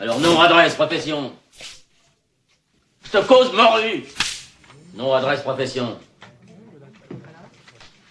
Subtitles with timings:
[0.00, 1.32] Alors, nom, adresse, profession.
[3.04, 4.04] Je te cause morue.
[4.94, 5.98] Nom, adresse, profession.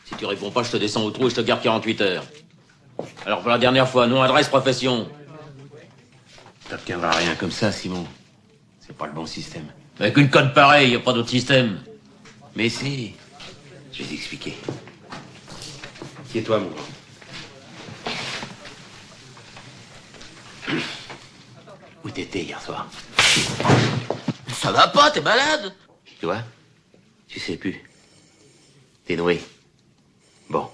[0.03, 2.23] Si tu réponds pas, je te descends au trou et je te garde 48 heures.
[3.25, 5.07] Alors, pour la dernière fois, nom, adresse, profession.
[6.69, 8.05] T'obtiendras rien comme ça, Simon.
[8.79, 9.65] C'est pas le bon système.
[9.99, 11.79] Avec une code pareille, y a pas d'autre système.
[12.55, 13.13] Mais si.
[13.93, 14.57] Je vais t'expliquer.
[16.31, 16.69] Qui toi mon
[22.07, 22.87] Où t'étais hier soir
[24.53, 25.75] Ça va pas, t'es malade
[26.21, 26.41] Tu vois
[27.27, 27.83] Tu sais plus.
[29.05, 29.41] T'es noué.
[30.49, 30.69] Bon.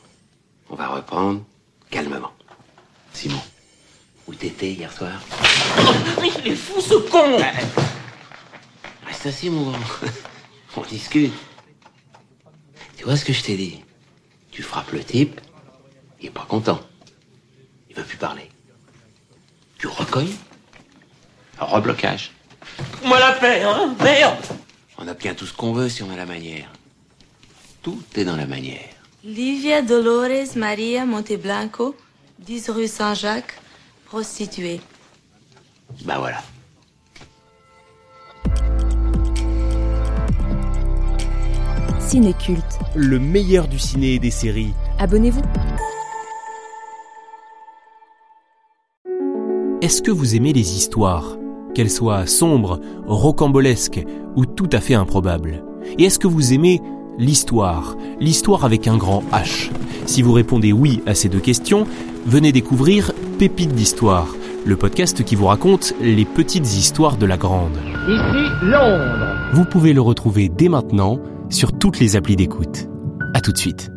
[0.69, 1.43] On va reprendre
[1.89, 2.33] calmement.
[3.13, 3.41] Simon,
[4.27, 5.19] où t'étais hier soir
[6.21, 7.37] Mais il est fou, ce con
[9.07, 9.79] Reste assis, mon grand.
[10.77, 11.33] On discute.
[12.95, 13.83] Tu vois ce que je t'ai dit
[14.51, 15.41] Tu frappes le type,
[16.21, 16.79] il est pas content.
[17.89, 18.51] Il veut plus parler.
[19.79, 20.35] Tu recognes
[21.59, 22.31] Reblocage.
[23.05, 24.37] Moi la paix, hein Merde
[24.97, 26.71] On obtient tout ce qu'on veut si on a la manière.
[27.81, 28.79] Tout est dans la manière.
[29.23, 31.95] Livia Dolores Maria Monteblanco,
[32.39, 33.59] 10 rue Saint-Jacques,
[34.05, 34.81] prostituée.
[36.03, 36.41] Bah voilà.
[41.99, 42.79] Cinéculte.
[42.95, 44.73] Le meilleur du ciné et des séries.
[44.99, 45.41] Abonnez-vous.
[49.81, 51.37] Est-ce que vous aimez les histoires?
[51.73, 55.63] Qu'elles soient sombres, rocambolesques ou tout à fait improbables
[55.97, 56.81] Et est-ce que vous aimez
[57.17, 59.71] l'histoire L'histoire avec un grand H?
[60.05, 61.85] Si vous répondez oui à ces deux questions,
[62.25, 67.77] venez découvrir Pépites d'Histoire, le podcast qui vous raconte les petites histoires de la grande.
[68.07, 69.35] Ici Londres.
[69.53, 72.87] Vous pouvez le retrouver dès maintenant sur toutes les applis d'écoute.
[73.33, 73.89] À tout de suite.